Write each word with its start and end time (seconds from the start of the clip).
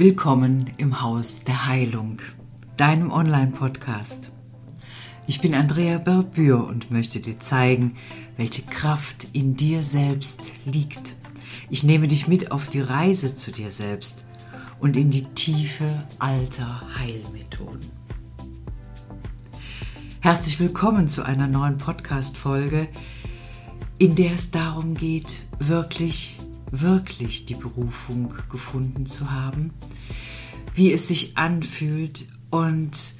Willkommen 0.00 0.70
im 0.78 1.02
Haus 1.02 1.44
der 1.44 1.66
Heilung, 1.66 2.22
deinem 2.78 3.12
Online-Podcast. 3.12 4.30
Ich 5.26 5.42
bin 5.42 5.54
Andrea 5.54 5.98
Berbür 5.98 6.66
und 6.66 6.90
möchte 6.90 7.20
dir 7.20 7.38
zeigen, 7.38 7.96
welche 8.38 8.62
Kraft 8.62 9.28
in 9.34 9.56
dir 9.56 9.82
selbst 9.82 10.40
liegt. 10.64 11.14
Ich 11.68 11.84
nehme 11.84 12.08
dich 12.08 12.28
mit 12.28 12.50
auf 12.50 12.66
die 12.68 12.80
Reise 12.80 13.34
zu 13.34 13.52
dir 13.52 13.70
selbst 13.70 14.24
und 14.78 14.96
in 14.96 15.10
die 15.10 15.24
Tiefe 15.34 16.02
alter 16.18 16.80
Heilmethoden. 16.98 17.90
Herzlich 20.20 20.58
willkommen 20.60 21.08
zu 21.08 21.24
einer 21.24 21.46
neuen 21.46 21.76
Podcast-Folge, 21.76 22.88
in 23.98 24.14
der 24.14 24.32
es 24.32 24.50
darum 24.50 24.94
geht, 24.94 25.42
wirklich 25.58 26.40
wirklich 26.70 27.46
die 27.46 27.54
Berufung 27.54 28.34
gefunden 28.50 29.06
zu 29.06 29.30
haben, 29.30 29.72
wie 30.74 30.92
es 30.92 31.08
sich 31.08 31.36
anfühlt 31.36 32.26
und 32.50 33.14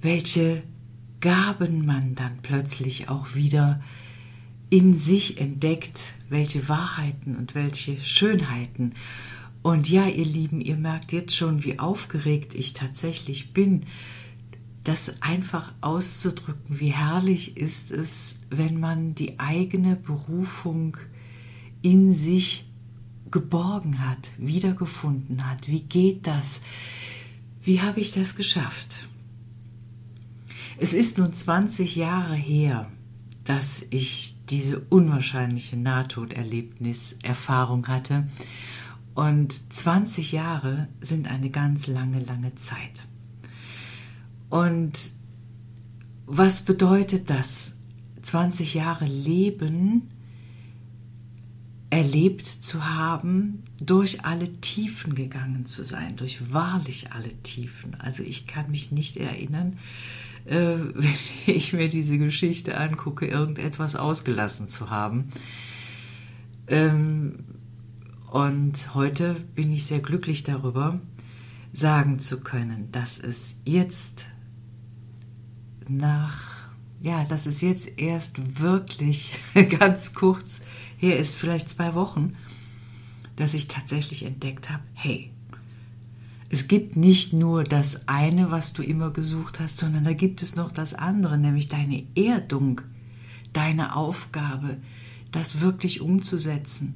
welche 0.00 0.62
Gaben 1.20 1.84
man 1.84 2.14
dann 2.14 2.38
plötzlich 2.42 3.08
auch 3.08 3.34
wieder 3.34 3.82
in 4.70 4.94
sich 4.94 5.40
entdeckt, 5.40 6.14
welche 6.28 6.68
Wahrheiten 6.68 7.36
und 7.36 7.54
welche 7.54 7.98
Schönheiten. 7.98 8.94
Und 9.62 9.90
ja, 9.90 10.06
ihr 10.06 10.24
Lieben, 10.24 10.60
ihr 10.60 10.76
merkt 10.76 11.12
jetzt 11.12 11.36
schon, 11.36 11.64
wie 11.64 11.78
aufgeregt 11.78 12.54
ich 12.54 12.72
tatsächlich 12.72 13.52
bin, 13.52 13.84
das 14.84 15.20
einfach 15.20 15.72
auszudrücken. 15.82 16.80
Wie 16.80 16.92
herrlich 16.92 17.56
ist 17.56 17.92
es, 17.92 18.38
wenn 18.48 18.80
man 18.80 19.14
die 19.14 19.38
eigene 19.38 19.96
Berufung 19.96 20.96
in 21.82 22.12
sich 22.12 22.69
geborgen 23.30 24.06
hat, 24.06 24.30
wiedergefunden 24.38 25.48
hat. 25.48 25.68
Wie 25.68 25.82
geht 25.82 26.26
das? 26.26 26.60
Wie 27.62 27.80
habe 27.80 28.00
ich 28.00 28.12
das 28.12 28.34
geschafft? 28.36 29.08
Es 30.78 30.92
ist 30.94 31.18
nun 31.18 31.32
20 31.32 31.96
Jahre 31.96 32.34
her, 32.34 32.90
dass 33.44 33.86
ich 33.90 34.36
diese 34.48 34.80
unwahrscheinliche 34.80 35.76
Nahtoderlebnis-Erfahrung 35.76 37.86
hatte. 37.88 38.28
Und 39.14 39.72
20 39.72 40.32
Jahre 40.32 40.88
sind 41.00 41.28
eine 41.28 41.50
ganz 41.50 41.86
lange, 41.86 42.20
lange 42.20 42.54
Zeit. 42.54 43.06
Und 44.48 45.12
was 46.26 46.62
bedeutet 46.62 47.28
das? 47.28 47.76
20 48.22 48.72
Jahre 48.74 49.06
Leben 49.06 50.08
erlebt 51.90 52.46
zu 52.46 52.88
haben, 52.88 53.62
durch 53.80 54.24
alle 54.24 54.60
Tiefen 54.60 55.14
gegangen 55.14 55.66
zu 55.66 55.84
sein, 55.84 56.16
durch 56.16 56.52
wahrlich 56.52 57.12
alle 57.12 57.34
Tiefen. 57.42 57.96
Also 57.96 58.22
ich 58.22 58.46
kann 58.46 58.70
mich 58.70 58.92
nicht 58.92 59.16
erinnern, 59.16 59.76
äh, 60.44 60.54
wenn 60.94 61.14
ich 61.46 61.72
mir 61.72 61.88
diese 61.88 62.16
Geschichte 62.16 62.78
angucke, 62.78 63.26
irgendetwas 63.26 63.96
ausgelassen 63.96 64.68
zu 64.68 64.90
haben. 64.90 65.30
Ähm, 66.68 67.44
und 68.30 68.94
heute 68.94 69.34
bin 69.56 69.72
ich 69.72 69.86
sehr 69.86 69.98
glücklich 69.98 70.44
darüber, 70.44 71.00
sagen 71.72 72.20
zu 72.20 72.40
können, 72.40 72.92
dass 72.92 73.18
es 73.18 73.56
jetzt 73.64 74.26
nach 75.88 76.49
ja, 77.02 77.24
dass 77.24 77.46
es 77.46 77.60
jetzt 77.60 77.98
erst 77.98 78.60
wirklich 78.60 79.38
ganz 79.78 80.12
kurz 80.14 80.60
her 80.98 81.18
ist, 81.18 81.36
vielleicht 81.36 81.70
zwei 81.70 81.94
Wochen, 81.94 82.34
dass 83.36 83.54
ich 83.54 83.68
tatsächlich 83.68 84.24
entdeckt 84.24 84.70
habe, 84.70 84.82
hey, 84.94 85.30
es 86.50 86.68
gibt 86.68 86.96
nicht 86.96 87.32
nur 87.32 87.64
das 87.64 88.08
eine, 88.08 88.50
was 88.50 88.72
du 88.72 88.82
immer 88.82 89.10
gesucht 89.10 89.60
hast, 89.60 89.78
sondern 89.78 90.04
da 90.04 90.12
gibt 90.12 90.42
es 90.42 90.56
noch 90.56 90.72
das 90.72 90.94
andere, 90.94 91.38
nämlich 91.38 91.68
deine 91.68 92.04
Erdung, 92.16 92.82
deine 93.52 93.96
Aufgabe, 93.96 94.76
das 95.32 95.60
wirklich 95.60 96.00
umzusetzen. 96.00 96.94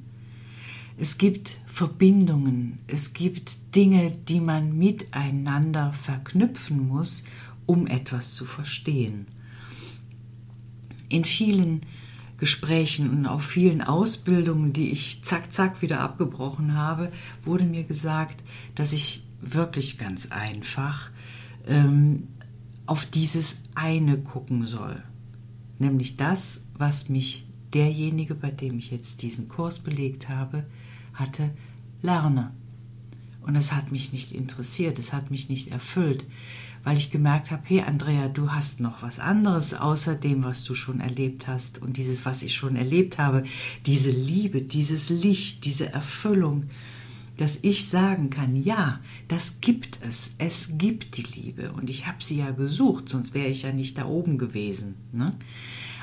Es 0.97 1.17
gibt 1.17 1.59
Verbindungen, 1.67 2.79
es 2.87 3.13
gibt 3.13 3.75
Dinge, 3.75 4.11
die 4.11 4.39
man 4.39 4.77
miteinander 4.77 5.93
verknüpfen 5.93 6.87
muss, 6.87 7.23
um 7.65 7.87
etwas 7.87 8.33
zu 8.33 8.45
verstehen 8.45 9.25
in 11.09 11.25
vielen 11.25 11.81
Gesprächen 12.37 13.09
und 13.09 13.25
auf 13.27 13.43
vielen 13.43 13.81
Ausbildungen, 13.81 14.73
die 14.73 14.91
ich 14.91 15.23
zack, 15.23 15.53
zack 15.53 15.81
wieder 15.81 16.01
abgebrochen 16.01 16.75
habe, 16.75 17.11
wurde 17.43 17.63
mir 17.63 17.83
gesagt, 17.83 18.43
dass 18.75 18.93
ich 18.93 19.23
wirklich 19.41 19.97
ganz 19.97 20.27
einfach 20.31 21.11
ähm, 21.67 22.27
auf 22.85 23.05
dieses 23.05 23.59
eine 23.75 24.17
gucken 24.17 24.67
soll. 24.67 25.01
Nämlich 25.79 26.17
das, 26.17 26.65
was 26.77 27.09
mich 27.09 27.47
derjenige, 27.73 28.35
bei 28.35 28.51
dem 28.51 28.79
ich 28.79 28.91
jetzt 28.91 29.21
diesen 29.21 29.49
Kurs 29.49 29.79
belegt 29.79 30.29
habe, 30.29 30.65
hatte, 31.13 31.51
lerne. 32.01 32.51
Und 33.45 33.55
es 33.55 33.71
hat 33.71 33.91
mich 33.91 34.11
nicht 34.11 34.31
interessiert, 34.31 34.97
es 34.99 35.13
hat 35.13 35.31
mich 35.31 35.49
nicht 35.49 35.71
erfüllt 35.71 36.25
weil 36.85 36.97
ich 36.97 37.09
gemerkt 37.09 37.49
habe, 37.49 37.63
hey 37.65 37.81
Andrea, 37.81 38.29
du 38.29 38.51
hast 38.51 38.79
noch 38.79 39.01
was 39.01 39.19
anderes 39.19 39.73
außer 39.73 40.13
dem, 40.13 40.43
was 40.43 40.63
du 40.63 40.75
schon 40.75 41.01
erlebt 41.01 41.47
hast 41.47 41.81
und 41.81 41.97
dieses, 41.97 42.25
was 42.25 42.43
ich 42.43 42.53
schon 42.53 42.75
erlebt 42.75 43.17
habe, 43.17 43.43
diese 43.87 44.11
Liebe, 44.11 44.61
dieses 44.61 45.09
Licht, 45.09 45.65
diese 45.65 45.91
Erfüllung, 45.91 46.69
dass 47.37 47.57
ich 47.63 47.89
sagen 47.89 48.29
kann, 48.29 48.55
ja, 48.55 49.01
das 49.27 49.61
gibt 49.61 49.99
es, 50.07 50.35
es 50.37 50.77
gibt 50.77 51.17
die 51.17 51.23
Liebe 51.23 51.71
und 51.71 51.89
ich 51.89 52.05
habe 52.05 52.23
sie 52.23 52.37
ja 52.37 52.51
gesucht, 52.51 53.09
sonst 53.09 53.33
wäre 53.33 53.47
ich 53.47 53.63
ja 53.63 53.73
nicht 53.73 53.97
da 53.97 54.05
oben 54.05 54.37
gewesen. 54.37 54.93
Ne? 55.11 55.31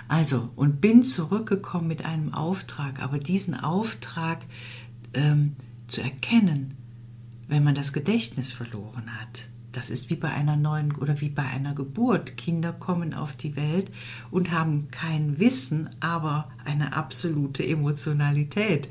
Also, 0.09 0.51
und 0.57 0.81
bin 0.81 1.05
zurückgekommen 1.05 1.87
mit 1.87 2.05
einem 2.05 2.35
Auftrag, 2.35 3.01
aber 3.01 3.19
diesen 3.19 3.55
Auftrag 3.55 4.41
ähm, 5.15 5.55
zu 5.87 6.03
erkennen, 6.03 6.75
wenn 7.49 7.65
man 7.65 7.75
das 7.75 7.93
Gedächtnis 7.93 8.53
verloren 8.53 9.19
hat, 9.21 9.49
das 9.73 9.89
ist 9.89 10.11
wie 10.11 10.17
bei 10.17 10.29
einer 10.29 10.57
neuen 10.57 10.93
oder 10.93 11.21
wie 11.21 11.31
bei 11.31 11.45
einer 11.45 11.75
Geburt. 11.75 12.37
Kinder 12.37 12.73
kommen 12.73 13.15
auf 13.15 13.35
die 13.35 13.57
Welt 13.57 13.91
und 14.31 14.51
haben 14.51 14.89
kein 14.91 15.39
Wissen, 15.39 15.89
aber 16.01 16.51
eine 16.65 16.95
absolute 16.95 17.67
Emotionalität. 17.67 18.89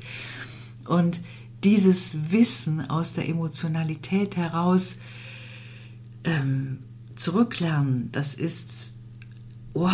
Und 0.84 1.20
dieses 1.62 2.32
Wissen 2.32 2.90
aus 2.90 3.12
der 3.12 3.28
Emotionalität 3.28 4.36
heraus 4.36 4.96
ähm, 6.24 6.80
zurücklernen, 7.14 8.10
das 8.10 8.34
ist 8.34 8.96
oh, 9.74 9.88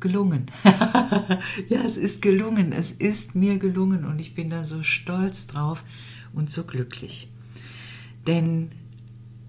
gelungen. 0.00 0.46
ja, 1.68 1.82
es 1.84 1.96
ist 1.96 2.20
gelungen. 2.20 2.72
Es 2.72 2.92
ist 2.92 3.34
mir 3.34 3.58
gelungen 3.58 4.04
und 4.04 4.18
ich 4.18 4.34
bin 4.34 4.50
da 4.50 4.64
so 4.64 4.82
stolz 4.82 5.46
drauf 5.46 5.84
und 6.34 6.50
so 6.50 6.64
glücklich. 6.64 7.30
Denn 8.26 8.70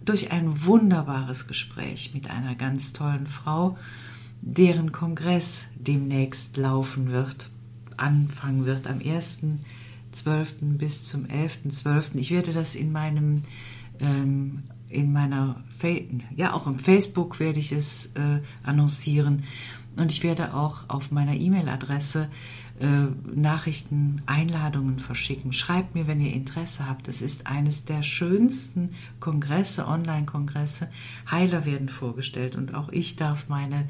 durch 0.03 0.31
ein 0.31 0.65
wunderbares 0.65 1.47
Gespräch 1.47 2.11
mit 2.13 2.29
einer 2.29 2.55
ganz 2.55 2.93
tollen 2.93 3.27
Frau, 3.27 3.77
deren 4.41 4.91
Kongress 4.91 5.65
demnächst 5.75 6.57
laufen 6.57 7.11
wird, 7.11 7.49
anfangen 7.97 8.65
wird 8.65 8.87
am 8.87 8.99
1.12. 8.99 10.77
bis 10.77 11.03
zum 11.03 11.25
11.12. 11.25 12.15
Ich 12.15 12.31
werde 12.31 12.51
das 12.53 12.75
in 12.75 12.91
meinem 12.91 13.43
ähm, 13.99 14.63
in 14.89 15.13
meiner 15.13 15.63
ja 16.35 16.53
auch 16.53 16.67
im 16.67 16.77
Facebook 16.77 17.39
werde 17.39 17.59
ich 17.59 17.71
es 17.71 18.13
äh, 18.13 18.41
annoncieren 18.61 19.43
und 19.95 20.11
ich 20.11 20.21
werde 20.21 20.53
auch 20.53 20.81
auf 20.89 21.11
meiner 21.11 21.33
E-Mail-Adresse 21.33 22.29
äh, 22.81 23.09
Nachrichten, 23.35 24.23
Einladungen 24.25 24.97
verschicken. 24.97 25.53
Schreibt 25.53 25.93
mir, 25.93 26.07
wenn 26.07 26.19
ihr 26.19 26.33
Interesse 26.33 26.87
habt. 26.87 27.07
Es 27.07 27.21
ist 27.21 27.45
eines 27.45 27.85
der 27.85 28.01
schönsten 28.01 28.89
Kongresse, 29.19 29.87
Online-Kongresse. 29.87 30.89
Heiler 31.29 31.65
werden 31.65 31.89
vorgestellt 31.89 32.55
und 32.55 32.73
auch 32.73 32.89
ich 32.89 33.17
darf 33.17 33.49
meine, 33.49 33.87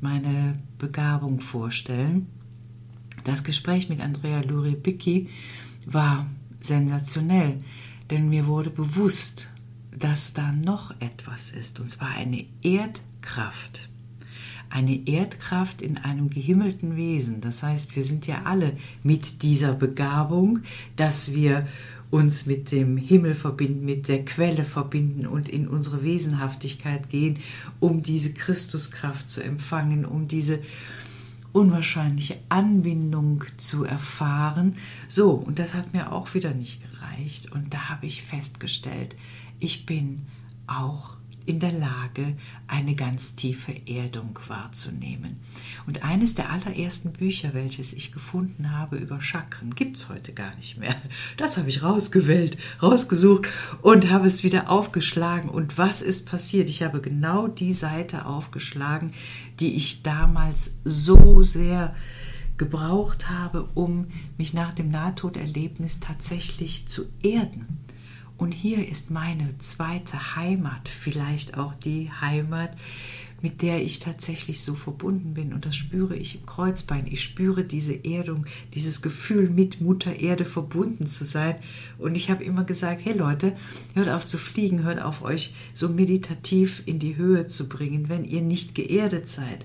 meine 0.00 0.54
Begabung 0.78 1.40
vorstellen. 1.40 2.26
Das 3.24 3.44
Gespräch 3.44 3.90
mit 3.90 4.00
Andrea 4.00 4.40
Luribicki 4.40 5.28
war 5.84 6.26
sensationell, 6.60 7.62
denn 8.08 8.30
mir 8.30 8.46
wurde 8.46 8.70
bewusst, 8.70 9.48
dass 9.94 10.32
da 10.32 10.52
noch 10.52 10.90
etwas 11.00 11.50
ist, 11.50 11.80
und 11.80 11.90
zwar 11.90 12.08
eine 12.10 12.46
Erdkraft 12.62 13.90
eine 14.70 15.06
Erdkraft 15.06 15.82
in 15.82 15.98
einem 15.98 16.30
gehimmelten 16.30 16.96
Wesen. 16.96 17.40
Das 17.40 17.62
heißt, 17.62 17.96
wir 17.96 18.02
sind 18.02 18.26
ja 18.26 18.42
alle 18.44 18.76
mit 19.02 19.42
dieser 19.42 19.72
Begabung, 19.72 20.60
dass 20.96 21.32
wir 21.32 21.66
uns 22.10 22.46
mit 22.46 22.72
dem 22.72 22.96
Himmel 22.96 23.34
verbinden, 23.34 23.84
mit 23.84 24.08
der 24.08 24.24
Quelle 24.24 24.64
verbinden 24.64 25.26
und 25.26 25.48
in 25.48 25.68
unsere 25.68 26.02
Wesenhaftigkeit 26.02 27.10
gehen, 27.10 27.38
um 27.80 28.02
diese 28.02 28.32
Christuskraft 28.32 29.28
zu 29.28 29.42
empfangen, 29.42 30.04
um 30.04 30.28
diese 30.28 30.60
unwahrscheinliche 31.52 32.36
Anbindung 32.48 33.44
zu 33.56 33.84
erfahren. 33.84 34.76
So, 35.08 35.32
und 35.32 35.58
das 35.58 35.74
hat 35.74 35.92
mir 35.94 36.12
auch 36.12 36.34
wieder 36.34 36.52
nicht 36.52 36.82
gereicht. 36.82 37.50
Und 37.50 37.72
da 37.72 37.88
habe 37.88 38.06
ich 38.06 38.22
festgestellt, 38.22 39.16
ich 39.58 39.86
bin 39.86 40.26
auch 40.66 41.15
in 41.46 41.60
der 41.60 41.72
Lage, 41.72 42.36
eine 42.66 42.94
ganz 42.94 43.36
tiefe 43.36 43.72
Erdung 43.86 44.38
wahrzunehmen. 44.48 45.36
Und 45.86 46.04
eines 46.04 46.34
der 46.34 46.50
allerersten 46.50 47.12
Bücher, 47.12 47.54
welches 47.54 47.92
ich 47.92 48.12
gefunden 48.12 48.72
habe 48.72 48.96
über 48.96 49.20
Chakren, 49.20 49.74
gibt 49.74 49.96
es 49.96 50.08
heute 50.08 50.32
gar 50.32 50.54
nicht 50.56 50.76
mehr. 50.76 50.94
Das 51.36 51.56
habe 51.56 51.68
ich 51.68 51.82
rausgewählt, 51.82 52.58
rausgesucht 52.82 53.48
und 53.82 54.10
habe 54.10 54.26
es 54.26 54.42
wieder 54.42 54.68
aufgeschlagen. 54.70 55.48
Und 55.48 55.78
was 55.78 56.02
ist 56.02 56.26
passiert? 56.26 56.68
Ich 56.68 56.82
habe 56.82 57.00
genau 57.00 57.46
die 57.46 57.72
Seite 57.72 58.26
aufgeschlagen, 58.26 59.12
die 59.60 59.74
ich 59.74 60.02
damals 60.02 60.74
so 60.84 61.42
sehr 61.42 61.94
gebraucht 62.58 63.28
habe, 63.28 63.68
um 63.74 64.08
mich 64.38 64.54
nach 64.54 64.72
dem 64.72 64.90
Nahtoderlebnis 64.90 66.00
tatsächlich 66.00 66.88
zu 66.88 67.06
erden 67.22 67.86
und 68.38 68.52
hier 68.52 68.86
ist 68.86 69.10
meine 69.10 69.56
zweite 69.58 70.36
Heimat, 70.36 70.88
vielleicht 70.88 71.56
auch 71.56 71.74
die 71.74 72.10
Heimat, 72.20 72.76
mit 73.42 73.62
der 73.62 73.82
ich 73.82 73.98
tatsächlich 73.98 74.62
so 74.62 74.74
verbunden 74.74 75.34
bin. 75.34 75.52
Und 75.52 75.64
das 75.64 75.76
spüre 75.76 76.16
ich 76.16 76.36
im 76.36 76.46
Kreuzbein. 76.46 77.06
Ich 77.06 77.22
spüre 77.22 77.64
diese 77.64 78.04
Erdung, 78.04 78.46
dieses 78.74 79.02
Gefühl, 79.02 79.48
mit 79.48 79.80
Mutter 79.80 80.18
Erde 80.18 80.44
verbunden 80.44 81.06
zu 81.06 81.24
sein. 81.24 81.56
Und 81.98 82.14
ich 82.14 82.30
habe 82.30 82.44
immer 82.44 82.64
gesagt, 82.64 83.02
hey 83.04 83.16
Leute, 83.16 83.56
hört 83.94 84.08
auf 84.08 84.26
zu 84.26 84.38
fliegen, 84.38 84.82
hört 84.82 85.00
auf 85.00 85.22
euch 85.22 85.54
so 85.74 85.88
meditativ 85.88 86.82
in 86.86 86.98
die 86.98 87.16
Höhe 87.16 87.46
zu 87.46 87.68
bringen, 87.68 88.08
wenn 88.08 88.24
ihr 88.24 88.42
nicht 88.42 88.74
geerdet 88.74 89.28
seid. 89.28 89.64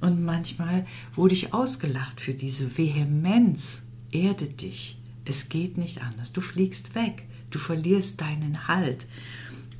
Und 0.00 0.24
manchmal 0.24 0.86
wurde 1.14 1.34
ich 1.34 1.52
ausgelacht 1.52 2.20
für 2.20 2.34
diese 2.34 2.78
Vehemenz. 2.78 3.82
Erde 4.12 4.46
dich. 4.46 4.98
Es 5.24 5.48
geht 5.48 5.76
nicht 5.78 6.02
anders. 6.02 6.32
Du 6.32 6.40
fliegst 6.40 6.94
weg. 6.94 7.26
Du 7.50 7.58
verlierst 7.58 8.20
deinen 8.20 8.68
Halt. 8.68 9.06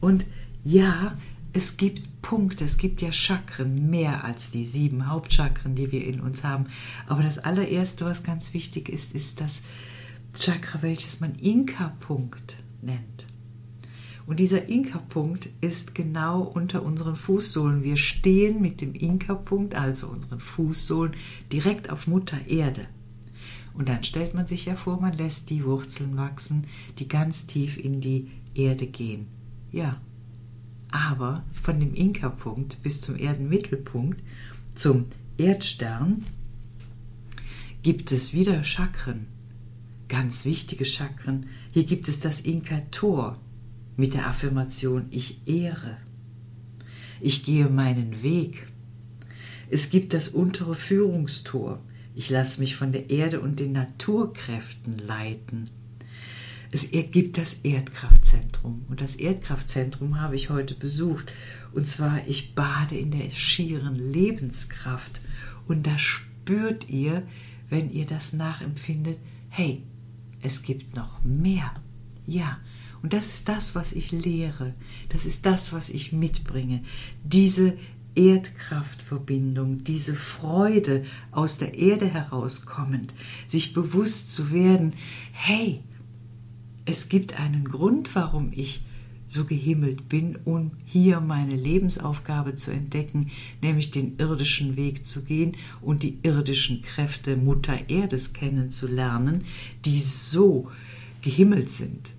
Und 0.00 0.26
ja, 0.64 1.16
es 1.52 1.76
gibt 1.76 2.22
Punkte, 2.22 2.64
es 2.64 2.76
gibt 2.76 3.00
ja 3.02 3.10
Chakren, 3.10 3.90
mehr 3.90 4.24
als 4.24 4.50
die 4.50 4.64
sieben 4.64 5.08
Hauptchakren, 5.08 5.74
die 5.74 5.90
wir 5.92 6.04
in 6.04 6.20
uns 6.20 6.44
haben. 6.44 6.66
Aber 7.06 7.22
das 7.22 7.38
allererste, 7.38 8.04
was 8.04 8.22
ganz 8.22 8.54
wichtig 8.54 8.88
ist, 8.88 9.14
ist 9.14 9.40
das 9.40 9.62
Chakra, 10.34 10.82
welches 10.82 11.20
man 11.20 11.34
Inka-Punkt 11.36 12.56
nennt. 12.82 13.26
Und 14.26 14.40
dieser 14.40 14.68
Inka-Punkt 14.68 15.48
ist 15.62 15.94
genau 15.94 16.42
unter 16.42 16.82
unseren 16.82 17.16
Fußsohlen. 17.16 17.82
Wir 17.82 17.96
stehen 17.96 18.60
mit 18.60 18.82
dem 18.82 18.94
Inka-Punkt, 18.94 19.74
also 19.74 20.08
unseren 20.08 20.40
Fußsohlen, 20.40 21.14
direkt 21.50 21.88
auf 21.88 22.06
Mutter 22.06 22.46
Erde. 22.46 22.86
Und 23.78 23.88
dann 23.88 24.02
stellt 24.02 24.34
man 24.34 24.48
sich 24.48 24.64
ja 24.64 24.75
vor, 24.75 25.00
man 25.00 25.16
lässt 25.16 25.50
die 25.50 25.64
Wurzeln 25.64 26.16
wachsen, 26.16 26.66
die 26.98 27.06
ganz 27.06 27.46
tief 27.46 27.78
in 27.78 28.00
die 28.00 28.28
Erde 28.52 28.88
gehen. 28.88 29.28
Ja, 29.70 30.00
aber 30.90 31.44
von 31.52 31.78
dem 31.78 31.94
Inka-Punkt 31.94 32.82
bis 32.82 33.00
zum 33.00 33.16
Erdenmittelpunkt, 33.16 34.20
zum 34.75 35.06
Erdstern, 35.36 36.25
gibt 37.84 38.10
es 38.10 38.34
wieder 38.34 38.64
Chakren, 38.64 39.28
ganz 40.08 40.44
wichtige 40.44 40.84
Chakren. 40.84 41.46
Hier 41.72 41.84
gibt 41.84 42.08
es 42.08 42.19
das 42.19 42.40
Inka-Tor 42.40 43.38
mit 43.96 44.12
der 44.12 44.26
Affirmation 44.26 45.06
Ich 45.10 45.46
ehre. 45.46 45.98
Ich 47.20 47.44
gehe 47.44 47.69
meinen 47.69 48.25
Weg. 48.25 48.66
Es 49.70 49.88
gibt 49.88 50.14
das 50.14 50.28
untere 50.28 50.75
Führungstor 50.75 51.80
ich 52.18 52.30
lasse 52.30 52.58
mich 52.58 52.74
von 52.74 52.90
der 52.90 53.10
Erde 53.10 53.38
und 53.38 53.60
den 53.60 53.70
Naturkräften 53.70 54.98
leiten. 54.98 55.70
Es 56.72 56.90
gibt 56.90 57.38
das 57.38 57.60
Erdkraftzentrum 57.62 58.84
und 58.88 59.00
das 59.00 59.14
Erdkraftzentrum 59.14 60.20
habe 60.20 60.34
ich 60.34 60.50
heute 60.50 60.74
besucht. 60.74 61.32
Und 61.72 61.86
zwar, 61.86 62.26
ich 62.26 62.56
bade 62.56 62.98
in 62.98 63.12
der 63.12 63.30
schieren 63.30 63.94
Lebenskraft 63.94 65.20
und 65.68 65.86
da 65.86 65.96
spürt 65.96 66.90
ihr, 66.90 67.22
wenn 67.68 67.88
ihr 67.88 68.04
das 68.04 68.32
nachempfindet, 68.32 69.20
hey, 69.48 69.84
es 70.42 70.64
gibt 70.64 70.96
noch 70.96 71.22
mehr. 71.22 71.72
Ja, 72.26 72.58
und 73.00 73.12
das 73.12 73.28
ist 73.28 73.48
das, 73.48 73.76
was 73.76 73.92
ich 73.92 74.10
lehre. 74.10 74.74
Das 75.10 75.24
ist 75.24 75.46
das, 75.46 75.72
was 75.72 75.88
ich 75.88 76.12
mitbringe. 76.12 76.82
Diese 77.22 77.78
Erdkraftverbindung, 78.14 79.84
diese 79.84 80.14
Freude 80.14 81.05
aus 81.31 81.58
der 81.58 81.78
Erde 81.78 82.06
herauskommend, 82.06 83.14
sich 83.46 83.72
bewusst 83.72 84.34
zu 84.34 84.50
werden, 84.50 84.94
hey, 85.32 85.81
es 86.84 87.08
gibt 87.08 87.38
einen 87.38 87.69
Grund, 87.69 88.14
warum 88.14 88.50
ich 88.52 88.82
so 89.28 89.44
gehimmelt 89.44 90.08
bin, 90.08 90.38
um 90.44 90.70
hier 90.87 91.20
meine 91.20 91.55
Lebensaufgabe 91.55 92.56
zu 92.56 92.70
entdecken, 92.70 93.31
nämlich 93.60 93.90
den 93.90 94.16
irdischen 94.16 94.76
Weg 94.76 95.06
zu 95.06 95.22
gehen 95.22 95.56
und 95.82 96.02
die 96.02 96.19
irdischen 96.22 96.82
Kräfte 96.82 97.37
Mutter 97.37 97.90
Erdes 97.90 98.32
kennenzulernen, 98.32 99.44
die 99.84 100.00
so 100.00 100.70
gehimmelt 101.20 101.69
sind. 101.69 102.12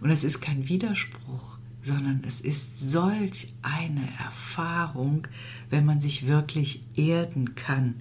Und 0.00 0.10
es 0.10 0.22
ist 0.22 0.40
kein 0.40 0.68
Widerspruch 0.68 1.55
sondern 1.86 2.20
es 2.26 2.40
ist 2.40 2.90
solch 2.90 3.52
eine 3.62 4.08
Erfahrung, 4.18 5.28
wenn 5.70 5.84
man 5.84 6.00
sich 6.00 6.26
wirklich 6.26 6.82
erden 6.96 7.54
kann, 7.54 7.94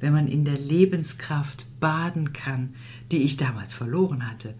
wenn 0.00 0.14
man 0.14 0.26
in 0.26 0.46
der 0.46 0.56
Lebenskraft 0.58 1.66
baden 1.78 2.32
kann, 2.32 2.74
die 3.12 3.18
ich 3.18 3.36
damals 3.36 3.74
verloren 3.74 4.26
hatte. 4.26 4.54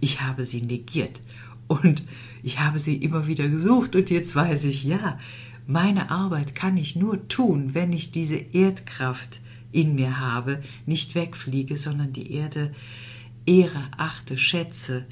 Ich 0.00 0.22
habe 0.22 0.46
sie 0.46 0.62
negiert 0.62 1.20
und 1.68 2.02
ich 2.42 2.58
habe 2.58 2.78
sie 2.78 2.96
immer 2.96 3.26
wieder 3.26 3.48
gesucht 3.48 3.94
und 3.94 4.08
jetzt 4.08 4.34
weiß 4.34 4.64
ich, 4.64 4.84
ja, 4.84 5.18
meine 5.66 6.10
Arbeit 6.10 6.54
kann 6.54 6.78
ich 6.78 6.96
nur 6.96 7.28
tun, 7.28 7.74
wenn 7.74 7.92
ich 7.92 8.12
diese 8.12 8.36
Erdkraft 8.36 9.40
in 9.72 9.94
mir 9.94 10.18
habe, 10.18 10.62
nicht 10.86 11.14
wegfliege, 11.14 11.76
sondern 11.76 12.14
die 12.14 12.32
Erde 12.32 12.72
ehre, 13.44 13.90
achte, 13.98 14.38
schätze, 14.38 15.04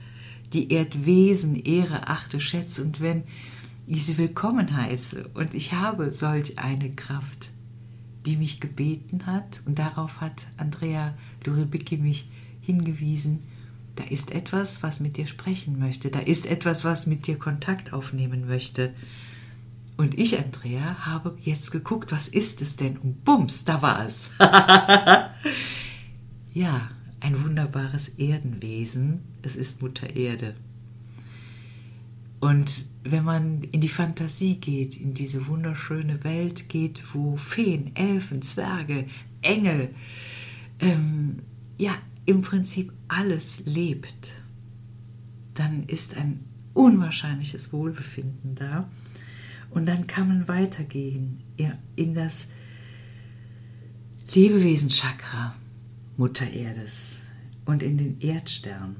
die 0.52 0.72
Erdwesen 0.72 1.56
ehre, 1.56 2.08
achte, 2.08 2.40
schätze 2.40 2.82
und 2.82 3.00
wenn 3.00 3.24
ich 3.86 4.04
sie 4.04 4.18
willkommen 4.18 4.76
heiße 4.76 5.30
und 5.34 5.54
ich 5.54 5.72
habe 5.72 6.12
solch 6.12 6.58
eine 6.58 6.90
Kraft, 6.90 7.50
die 8.26 8.36
mich 8.36 8.60
gebeten 8.60 9.26
hat 9.26 9.62
und 9.64 9.78
darauf 9.78 10.20
hat 10.20 10.46
Andrea 10.56 11.14
Luribicki 11.44 11.96
mich 11.96 12.28
hingewiesen, 12.60 13.40
da 13.96 14.04
ist 14.04 14.30
etwas, 14.30 14.82
was 14.82 15.00
mit 15.00 15.16
dir 15.16 15.26
sprechen 15.26 15.78
möchte, 15.78 16.10
da 16.10 16.20
ist 16.20 16.46
etwas, 16.46 16.84
was 16.84 17.06
mit 17.06 17.26
dir 17.26 17.38
Kontakt 17.38 17.92
aufnehmen 17.92 18.46
möchte. 18.46 18.94
Und 19.96 20.16
ich, 20.16 20.38
Andrea, 20.38 21.06
habe 21.06 21.36
jetzt 21.40 21.72
geguckt, 21.72 22.12
was 22.12 22.28
ist 22.28 22.60
es 22.62 22.76
denn? 22.76 22.96
Und 22.98 23.24
bums, 23.24 23.64
da 23.64 23.82
war 23.82 24.06
es. 24.06 24.30
ja, 26.52 26.88
ein 27.20 27.42
wunderbares 27.42 28.10
Erdenwesen. 28.18 29.20
Es 29.42 29.56
ist 29.56 29.82
Mutter 29.82 30.14
Erde. 30.14 30.54
Und 32.40 32.84
wenn 33.02 33.24
man 33.24 33.62
in 33.64 33.80
die 33.80 33.88
Fantasie 33.88 34.56
geht, 34.56 34.96
in 34.96 35.14
diese 35.14 35.46
wunderschöne 35.46 36.22
Welt 36.24 36.68
geht, 36.68 37.02
wo 37.14 37.36
Feen, 37.36 37.94
Elfen, 37.96 38.42
Zwerge, 38.42 39.06
Engel, 39.42 39.90
ähm, 40.78 41.40
ja, 41.78 41.94
im 42.26 42.42
Prinzip 42.42 42.92
alles 43.08 43.62
lebt, 43.64 44.34
dann 45.54 45.84
ist 45.84 46.16
ein 46.16 46.44
unwahrscheinliches 46.74 47.72
Wohlbefinden 47.72 48.54
da. 48.54 48.88
Und 49.70 49.86
dann 49.86 50.06
kann 50.06 50.28
man 50.28 50.48
weitergehen 50.48 51.42
in 51.96 52.14
das 52.14 52.46
Lebewesen-Chakra, 54.32 55.54
Mutter 56.18 56.50
Erdes 56.50 57.20
und 57.64 57.80
in 57.80 57.96
den 57.96 58.20
Erdstern. 58.20 58.96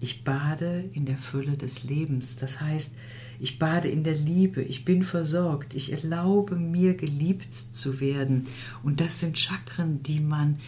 Ich 0.00 0.24
bade 0.24 0.88
in 0.94 1.04
der 1.04 1.18
Fülle 1.18 1.58
des 1.58 1.84
Lebens, 1.84 2.36
das 2.36 2.62
heißt, 2.62 2.96
ich 3.38 3.58
bade 3.58 3.88
in 3.88 4.02
der 4.02 4.14
Liebe, 4.14 4.62
ich 4.62 4.86
bin 4.86 5.02
versorgt, 5.02 5.74
ich 5.74 5.92
erlaube 5.92 6.56
mir 6.56 6.94
geliebt 6.94 7.52
zu 7.52 8.00
werden. 8.00 8.46
Und 8.82 9.02
das 9.02 9.20
sind 9.20 9.38
Chakren, 9.38 10.02
die 10.02 10.20
man 10.20 10.58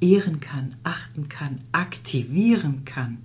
ehren 0.00 0.38
kann, 0.38 0.76
achten 0.84 1.28
kann, 1.28 1.62
aktivieren 1.72 2.84
kann, 2.84 3.18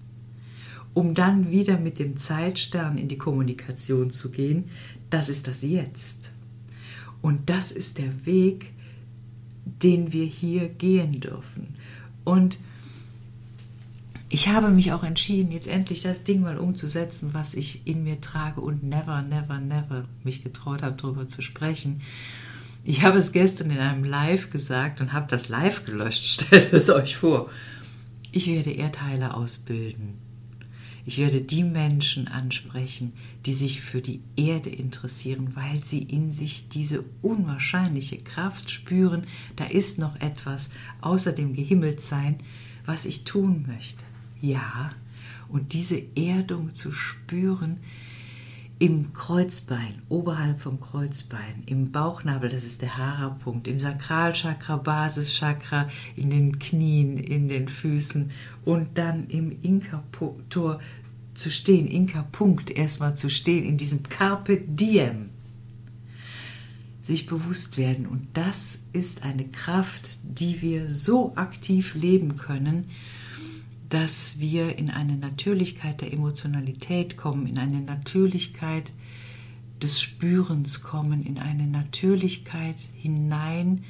um 0.96 1.14
dann 1.14 1.52
wieder 1.52 1.78
mit 1.78 2.00
dem 2.00 2.18
Zeitstern 2.18 2.98
in 2.98 3.10
die 3.10 3.20
Kommunikation 3.20 4.10
zu 4.10 4.32
gehen. 4.32 4.72
Das 5.12 5.30
ist 5.30 5.48
das 5.48 5.62
Jetzt. 5.62 6.32
Und 7.22 7.52
das 7.52 7.72
ist 7.72 8.00
der 8.00 8.26
Weg, 8.26 8.74
den 9.66 10.14
wir 10.14 10.26
hier 10.26 10.68
gehen 10.68 11.20
dürfen. 11.20 11.67
Und 12.28 12.58
ich 14.28 14.50
habe 14.50 14.68
mich 14.68 14.92
auch 14.92 15.04
entschieden, 15.04 15.54
jetzt 15.54 15.70
endlich 15.70 16.02
das 16.02 16.26
Ding 16.26 16.42
mal 16.42 16.58
umzusetzen, 16.58 17.30
was 17.32 17.54
ich 17.54 17.88
in 17.88 18.04
mir 18.04 18.20
trage 18.20 18.60
und 18.60 18.84
never, 18.84 19.22
never, 19.22 19.62
never 19.62 20.04
mich 20.26 20.44
getraut 20.44 20.82
habe, 20.82 20.98
darüber 21.02 21.30
zu 21.30 21.42
sprechen. 21.42 22.02
Ich 22.84 23.04
habe 23.04 23.18
es 23.18 23.32
gestern 23.32 23.72
in 23.72 23.80
einem 23.80 24.04
Live 24.04 24.50
gesagt 24.50 25.00
und 25.00 25.14
habe 25.14 25.28
das 25.30 25.48
Live 25.48 25.86
gelöscht. 25.86 26.26
Stellt 26.44 26.74
es 26.74 26.90
euch 26.90 27.16
vor. 27.16 27.50
Ich 28.34 28.48
werde 28.48 28.72
Erdheiler 28.72 29.38
ausbilden. 29.38 30.16
Ich 31.08 31.20
werde 31.20 31.40
die 31.40 31.64
Menschen 31.64 32.28
ansprechen, 32.28 33.14
die 33.46 33.54
sich 33.54 33.80
für 33.80 34.02
die 34.02 34.20
Erde 34.36 34.70
interessieren, 34.70 35.56
weil 35.56 35.82
sie 35.86 36.04
in 36.04 36.34
sich 36.34 36.68
diese 36.68 37.06
unwahrscheinliche 37.22 38.18
Kraft 38.18 38.70
spüren. 38.70 39.24
Da 39.56 39.64
ist 39.64 40.00
noch 40.00 40.20
etwas 40.20 40.70
außer 41.00 41.32
dem 41.32 41.54
Gehimmeltsein, 41.54 42.40
was 42.86 43.06
ich 43.06 43.24
tun 43.24 43.64
möchte. 43.70 44.04
Ja, 44.42 44.92
und 45.48 45.72
diese 45.72 46.04
Erdung 46.18 46.76
zu 46.76 46.92
spüren, 46.92 47.78
im 48.80 49.12
Kreuzbein, 49.14 50.02
oberhalb 50.08 50.62
vom 50.62 50.80
Kreuzbein, 50.80 51.64
im 51.66 51.92
Bauchnabel, 51.92 52.50
das 52.50 52.64
ist 52.64 52.84
der 52.84 52.98
Hara-Punkt, 52.98 53.68
im 53.68 53.80
Sakralchakra, 53.80 54.78
Basischakra, 54.78 55.90
in 56.16 56.30
den 56.30 56.60
Knien, 56.60 57.18
in 57.18 57.48
den 57.48 57.70
Füßen 57.70 58.32
und 58.66 58.98
dann 58.98 59.28
im 59.30 59.58
Inka-Tor 59.64 60.80
zu 61.34 61.50
stehen, 61.50 61.88
Inka-Punkt 61.88 62.70
erstmal 62.70 63.16
zu 63.16 63.30
stehen, 63.30 63.66
in 63.66 63.78
diesem 63.78 64.04
Carpe 64.04 64.58
Diem. 64.58 65.30
Sich 67.04 67.26
bewusst 67.26 67.78
werden. 67.78 68.06
Und 68.06 68.28
das 68.34 68.80
ist 68.92 69.24
eine 69.24 69.46
Kraft, 69.46 70.20
die 70.24 70.62
wir 70.62 70.90
so 70.90 71.36
aktiv 71.36 71.96
leben 71.96 72.38
können, 72.38 72.86
dass 73.90 74.40
wir 74.40 74.78
in 74.78 74.90
eine 74.90 75.18
Natürlichkeit 75.18 76.02
der 76.02 76.12
Emotionalität 76.12 77.16
kommen, 77.18 77.48
in 77.48 77.58
eine 77.58 77.82
Natürlichkeit 77.82 78.92
des 79.82 80.02
Spürens 80.02 80.82
kommen, 80.82 81.24
in 81.24 81.38
eine 81.38 81.68
Natürlichkeit 81.68 82.80
hineinkommen, 82.94 83.84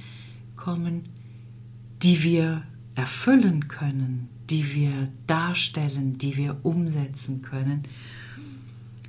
die 2.04 2.24
wir 2.24 2.64
erfüllen 2.96 3.68
können, 3.68 4.30
die 4.50 4.76
wir 4.76 5.10
darstellen, 5.26 6.18
die 6.18 6.38
wir 6.38 6.58
umsetzen 6.64 7.42
können. 7.42 7.84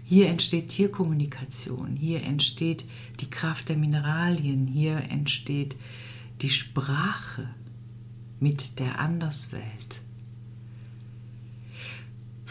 Hier 0.04 0.28
entsteht 0.28 0.70
Tierkommunikation, 0.70 1.96
hier 1.96 2.22
entsteht 2.22 2.86
die 3.20 3.28
Kraft 3.28 3.68
der 3.68 3.76
Mineralien, 3.76 4.66
hier 4.66 4.96
entsteht 5.10 5.76
die 6.40 6.50
Sprache 6.50 7.50
mit 8.40 8.78
der 8.78 9.00
Anderswelt. 9.00 10.02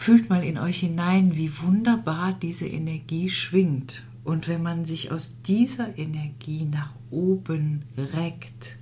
Fühlt 0.00 0.30
mal 0.30 0.44
in 0.44 0.58
euch 0.58 0.78
hinein, 0.78 1.34
wie 1.34 1.58
wunderbar 1.60 2.32
diese 2.32 2.68
Energie 2.68 3.28
schwingt. 3.28 4.04
Und 4.22 4.46
wenn 4.46 4.62
man 4.62 4.84
sich 4.84 5.10
aus 5.10 5.42
dieser 5.42 5.98
Energie 5.98 6.64
nach 6.64 6.94
oben 7.10 7.82
reckt, 7.96 8.78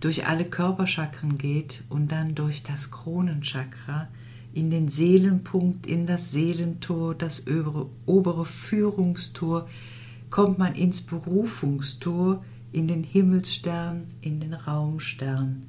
durch 0.00 0.26
alle 0.26 0.44
Körperchakren 0.44 1.38
geht 1.38 1.82
und 1.88 2.12
dann 2.12 2.34
durch 2.34 2.62
das 2.62 2.90
Kronenchakra 2.90 4.08
in 4.52 4.70
den 4.70 4.88
Seelenpunkt, 4.88 5.86
in 5.86 6.04
das 6.04 6.30
Seelentor, 6.30 7.14
das 7.14 7.46
obere, 7.46 7.88
obere 8.04 8.44
Führungstor, 8.44 9.66
kommt 10.28 10.58
man 10.58 10.74
ins 10.74 11.00
Berufungstor, 11.00 12.44
in 12.70 12.86
den 12.86 13.02
Himmelsstern, 13.02 14.08
in 14.20 14.40
den 14.40 14.52
Raumstern. 14.52 15.64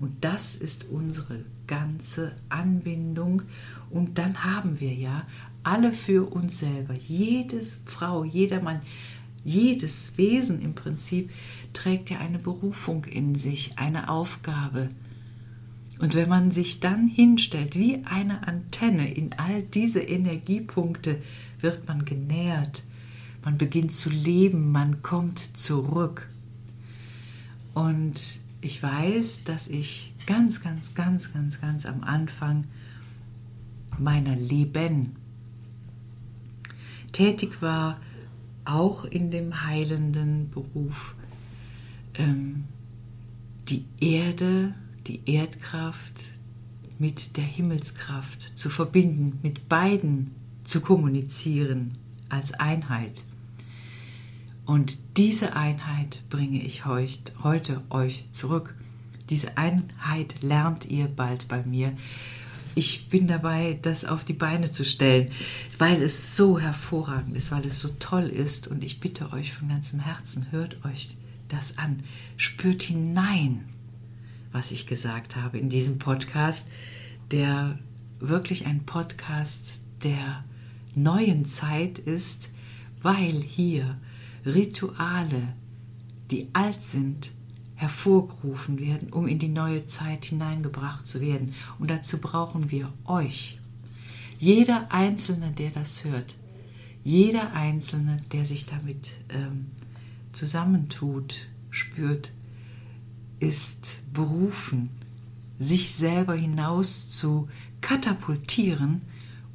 Und 0.00 0.24
das 0.24 0.56
ist 0.56 0.88
unsere 0.88 1.44
ganze 1.66 2.32
Anbindung. 2.48 3.42
Und 3.90 4.18
dann 4.18 4.44
haben 4.44 4.80
wir 4.80 4.94
ja 4.94 5.26
alle 5.62 5.92
für 5.92 6.30
uns 6.30 6.58
selber, 6.58 6.94
jede 6.94 7.60
Frau, 7.84 8.24
jeder 8.24 8.60
Mann, 8.60 8.80
jedes 9.44 10.16
Wesen 10.16 10.60
im 10.60 10.74
Prinzip 10.74 11.30
trägt 11.72 12.10
ja 12.10 12.18
eine 12.18 12.38
Berufung 12.38 13.04
in 13.04 13.34
sich, 13.34 13.78
eine 13.78 14.08
Aufgabe. 14.08 14.88
Und 15.98 16.14
wenn 16.14 16.28
man 16.28 16.50
sich 16.50 16.80
dann 16.80 17.08
hinstellt 17.08 17.76
wie 17.76 18.04
eine 18.04 18.46
Antenne 18.46 19.12
in 19.14 19.32
all 19.34 19.62
diese 19.62 20.00
Energiepunkte, 20.00 21.22
wird 21.60 21.86
man 21.88 22.04
genährt, 22.04 22.82
man 23.44 23.56
beginnt 23.56 23.94
zu 23.94 24.10
leben, 24.10 24.72
man 24.72 25.02
kommt 25.02 25.38
zurück. 25.38 26.28
Und 27.72 28.40
ich 28.60 28.82
weiß, 28.82 29.44
dass 29.44 29.68
ich 29.68 30.12
ganz, 30.26 30.60
ganz, 30.60 30.94
ganz, 30.94 31.32
ganz, 31.32 31.60
ganz 31.60 31.86
am 31.86 32.02
Anfang 32.02 32.64
meiner 33.98 34.36
Leben 34.36 35.16
tätig 37.12 37.62
war, 37.62 38.00
auch 38.64 39.04
in 39.04 39.30
dem 39.30 39.64
heilenden 39.64 40.50
Beruf, 40.50 41.14
ähm, 42.14 42.64
die 43.68 43.84
Erde, 44.00 44.74
die 45.06 45.20
Erdkraft 45.26 46.28
mit 46.98 47.36
der 47.36 47.44
Himmelskraft 47.44 48.58
zu 48.58 48.70
verbinden, 48.70 49.38
mit 49.42 49.68
beiden 49.68 50.32
zu 50.64 50.80
kommunizieren 50.80 51.92
als 52.28 52.52
Einheit. 52.54 53.22
Und 54.64 54.98
diese 55.16 55.54
Einheit 55.54 56.22
bringe 56.28 56.60
ich 56.62 56.84
heute 56.86 57.82
euch 57.90 58.24
zurück. 58.32 58.74
Diese 59.30 59.56
Einheit 59.56 60.42
lernt 60.42 60.86
ihr 60.86 61.08
bald 61.08 61.48
bei 61.48 61.62
mir. 61.64 61.96
Ich 62.74 63.08
bin 63.08 63.26
dabei, 63.26 63.78
das 63.80 64.04
auf 64.04 64.24
die 64.24 64.34
Beine 64.34 64.70
zu 64.70 64.84
stellen, 64.84 65.30
weil 65.78 66.02
es 66.02 66.36
so 66.36 66.60
hervorragend 66.60 67.34
ist, 67.34 67.50
weil 67.50 67.64
es 67.64 67.80
so 67.80 67.88
toll 67.98 68.26
ist. 68.26 68.68
Und 68.68 68.84
ich 68.84 69.00
bitte 69.00 69.32
euch 69.32 69.52
von 69.52 69.68
ganzem 69.68 70.00
Herzen, 70.00 70.50
hört 70.50 70.84
euch 70.84 71.16
das 71.48 71.78
an. 71.78 72.02
Spürt 72.36 72.82
hinein, 72.82 73.64
was 74.52 74.72
ich 74.72 74.86
gesagt 74.86 75.36
habe 75.36 75.58
in 75.58 75.70
diesem 75.70 75.98
Podcast, 75.98 76.68
der 77.30 77.78
wirklich 78.20 78.66
ein 78.66 78.84
Podcast 78.84 79.80
der 80.04 80.44
neuen 80.94 81.46
Zeit 81.46 81.98
ist, 81.98 82.50
weil 83.02 83.42
hier 83.42 83.98
Rituale, 84.44 85.54
die 86.30 86.48
alt 86.52 86.82
sind, 86.82 87.32
hervorgerufen 87.76 88.80
werden, 88.80 89.12
um 89.12 89.28
in 89.28 89.38
die 89.38 89.48
neue 89.48 89.86
Zeit 89.86 90.24
hineingebracht 90.24 91.06
zu 91.06 91.20
werden. 91.20 91.54
Und 91.78 91.90
dazu 91.90 92.18
brauchen 92.18 92.70
wir 92.70 92.92
euch. 93.04 93.58
Jeder 94.38 94.92
Einzelne, 94.92 95.52
der 95.52 95.70
das 95.70 96.04
hört, 96.04 96.36
jeder 97.04 97.52
Einzelne, 97.52 98.16
der 98.32 98.44
sich 98.44 98.66
damit 98.66 99.08
ähm, 99.28 99.66
zusammentut, 100.32 101.46
spürt, 101.70 102.32
ist 103.38 104.00
berufen, 104.12 104.90
sich 105.58 105.92
selber 105.92 106.34
hinaus 106.34 107.10
zu 107.10 107.48
katapultieren 107.80 109.02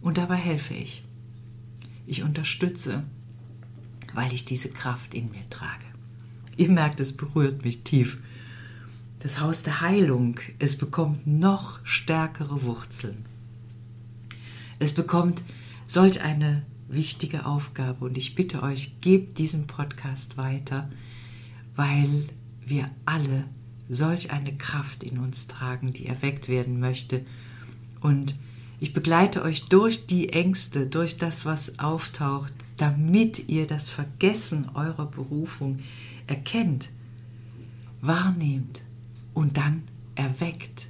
und 0.01 0.17
dabei 0.17 0.37
helfe 0.37 0.73
ich. 0.73 1.03
Ich 2.07 2.23
unterstütze 2.23 3.03
weil 4.13 4.33
ich 4.33 4.45
diese 4.45 4.69
Kraft 4.69 5.13
in 5.13 5.31
mir 5.31 5.49
trage. 5.49 5.90
Ihr 6.57 6.69
merkt, 6.69 6.99
es 6.99 7.15
berührt 7.15 7.63
mich 7.63 7.83
tief. 7.83 8.17
Das 9.19 9.39
Haus 9.39 9.63
der 9.63 9.81
Heilung, 9.81 10.39
es 10.59 10.77
bekommt 10.77 11.27
noch 11.27 11.79
stärkere 11.83 12.63
Wurzeln. 12.63 13.25
Es 14.79 14.93
bekommt 14.93 15.43
solch 15.87 16.21
eine 16.21 16.63
wichtige 16.87 17.45
Aufgabe 17.45 18.05
und 18.05 18.17
ich 18.17 18.35
bitte 18.35 18.63
euch, 18.63 18.99
gebt 19.01 19.37
diesen 19.37 19.67
Podcast 19.67 20.37
weiter, 20.37 20.89
weil 21.75 22.25
wir 22.65 22.89
alle 23.05 23.45
solch 23.89 24.31
eine 24.31 24.55
Kraft 24.55 25.03
in 25.03 25.19
uns 25.19 25.47
tragen, 25.47 25.93
die 25.93 26.07
erweckt 26.07 26.47
werden 26.47 26.79
möchte. 26.79 27.25
Und 27.99 28.35
ich 28.79 28.93
begleite 28.93 29.43
euch 29.43 29.65
durch 29.65 30.07
die 30.07 30.29
Ängste, 30.29 30.87
durch 30.87 31.17
das, 31.17 31.45
was 31.45 31.77
auftaucht, 31.79 32.53
damit 32.77 33.47
ihr 33.49 33.67
das 33.67 33.89
Vergessen 33.89 34.69
eurer 34.73 35.05
Berufung 35.05 35.79
erkennt, 36.27 36.89
wahrnehmt 38.01 38.81
und 39.33 39.57
dann 39.57 39.83
erweckt. 40.15 40.87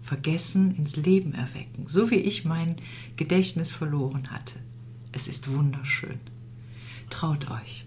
Vergessen 0.00 0.76
ins 0.76 0.96
Leben 0.96 1.32
erwecken, 1.32 1.84
so 1.86 2.10
wie 2.10 2.16
ich 2.16 2.44
mein 2.44 2.76
Gedächtnis 3.16 3.72
verloren 3.72 4.24
hatte. 4.30 4.58
Es 5.12 5.28
ist 5.28 5.50
wunderschön. 5.50 6.20
Traut 7.08 7.50
euch. 7.50 7.86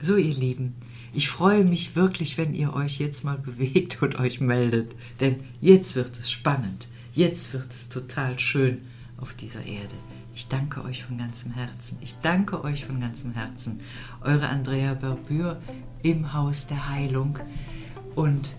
So, 0.00 0.16
ihr 0.16 0.34
Lieben, 0.34 0.74
ich 1.12 1.28
freue 1.28 1.64
mich 1.64 1.96
wirklich, 1.96 2.38
wenn 2.38 2.54
ihr 2.54 2.74
euch 2.74 2.98
jetzt 2.98 3.24
mal 3.24 3.38
bewegt 3.44 4.02
und 4.02 4.16
euch 4.16 4.40
meldet, 4.40 4.94
denn 5.20 5.40
jetzt 5.60 5.94
wird 5.96 6.18
es 6.18 6.30
spannend, 6.30 6.88
jetzt 7.12 7.52
wird 7.52 7.74
es 7.74 7.88
total 7.88 8.38
schön 8.38 8.78
auf 9.18 9.34
dieser 9.34 9.64
Erde. 9.64 9.94
Ich 10.36 10.48
danke 10.48 10.84
euch 10.84 11.02
von 11.02 11.16
ganzem 11.16 11.54
Herzen. 11.54 11.96
Ich 12.02 12.20
danke 12.20 12.62
euch 12.62 12.84
von 12.84 13.00
ganzem 13.00 13.32
Herzen. 13.32 13.80
Eure 14.20 14.48
Andrea 14.50 14.92
Berbür 14.92 15.62
im 16.02 16.34
Haus 16.34 16.66
der 16.66 16.90
Heilung 16.90 17.38
und 18.16 18.54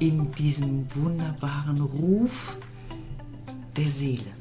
in 0.00 0.32
diesem 0.32 0.92
wunderbaren 0.92 1.80
Ruf 1.80 2.56
der 3.76 3.88
Seele. 3.88 4.39